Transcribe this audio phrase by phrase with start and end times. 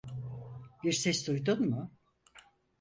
[0.83, 1.91] Bir ses duydun mu?